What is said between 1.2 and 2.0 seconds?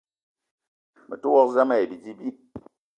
te wok zam ayi